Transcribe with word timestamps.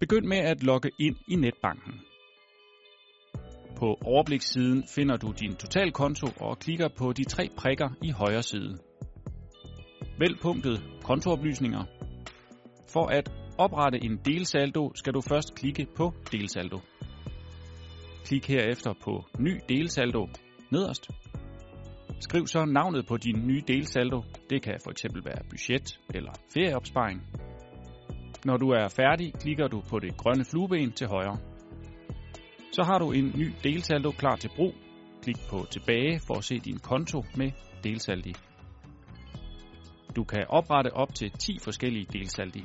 Begynd 0.00 0.26
med 0.26 0.38
at 0.38 0.62
logge 0.62 0.90
ind 0.98 1.16
i 1.28 1.36
netbanken. 1.36 2.00
På 3.76 3.98
overblikssiden 4.04 4.84
finder 4.94 5.16
du 5.16 5.32
din 5.40 5.56
totalkonto 5.56 6.26
og 6.40 6.58
klikker 6.58 6.88
på 6.88 7.12
de 7.12 7.24
tre 7.24 7.48
prikker 7.56 7.88
i 8.02 8.10
højre 8.10 8.42
side. 8.42 8.78
Vælg 10.18 10.38
punktet 10.42 10.82
kontooplysninger. 11.02 11.84
For 12.92 13.06
at 13.06 13.32
oprette 13.58 14.04
en 14.04 14.16
delsaldo 14.24 14.92
skal 14.94 15.14
du 15.14 15.20
først 15.20 15.54
klikke 15.54 15.86
på 15.96 16.14
delsaldo. 16.32 16.78
Klik 18.24 18.48
herefter 18.48 18.94
på 19.04 19.24
ny 19.38 19.60
delsaldo 19.68 20.28
nederst. 20.72 21.10
Skriv 22.20 22.46
så 22.46 22.64
navnet 22.64 23.06
på 23.06 23.16
din 23.16 23.46
nye 23.46 23.62
delsaldo. 23.68 24.22
Det 24.50 24.62
kan 24.62 24.74
fx 24.80 25.04
være 25.24 25.44
budget 25.50 26.00
eller 26.14 26.32
ferieopsparing. 26.54 27.37
Når 28.44 28.56
du 28.56 28.70
er 28.70 28.88
færdig, 28.88 29.34
klikker 29.34 29.68
du 29.68 29.80
på 29.80 29.98
det 29.98 30.16
grønne 30.16 30.44
flueben 30.44 30.92
til 30.92 31.06
højre. 31.06 31.38
Så 32.72 32.82
har 32.82 32.98
du 32.98 33.12
en 33.12 33.32
ny 33.36 33.52
delsaldo 33.64 34.10
klar 34.10 34.36
til 34.36 34.50
brug. 34.56 34.72
Klik 35.22 35.36
på 35.50 35.66
tilbage 35.70 36.20
for 36.26 36.34
at 36.34 36.44
se 36.44 36.58
din 36.58 36.78
konto 36.78 37.24
med 37.36 37.50
delsaldi. 37.84 38.34
Du 40.16 40.24
kan 40.24 40.44
oprette 40.48 40.92
op 40.92 41.14
til 41.14 41.30
10 41.30 41.58
forskellige 41.62 42.06
delsaldi. 42.12 42.64